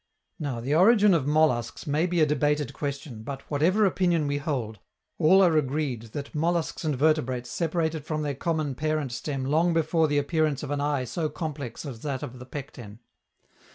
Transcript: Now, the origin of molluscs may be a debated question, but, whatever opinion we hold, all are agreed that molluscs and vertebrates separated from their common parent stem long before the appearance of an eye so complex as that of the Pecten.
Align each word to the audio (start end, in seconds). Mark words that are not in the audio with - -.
Now, 0.39 0.59
the 0.61 0.73
origin 0.73 1.13
of 1.13 1.27
molluscs 1.27 1.85
may 1.85 2.07
be 2.07 2.21
a 2.21 2.25
debated 2.25 2.73
question, 2.73 3.21
but, 3.21 3.41
whatever 3.51 3.85
opinion 3.85 4.25
we 4.25 4.39
hold, 4.39 4.79
all 5.19 5.43
are 5.43 5.55
agreed 5.55 6.01
that 6.13 6.33
molluscs 6.33 6.83
and 6.83 6.95
vertebrates 6.95 7.51
separated 7.51 8.03
from 8.03 8.23
their 8.23 8.33
common 8.33 8.73
parent 8.73 9.11
stem 9.11 9.45
long 9.45 9.75
before 9.75 10.07
the 10.07 10.17
appearance 10.17 10.63
of 10.63 10.71
an 10.71 10.81
eye 10.81 11.03
so 11.03 11.29
complex 11.29 11.85
as 11.85 11.99
that 11.99 12.23
of 12.23 12.39
the 12.39 12.47
Pecten. 12.47 12.97